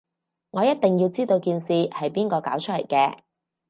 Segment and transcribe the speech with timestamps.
[0.49, 3.19] 我一定要知道件事係邊個搞出嚟嘅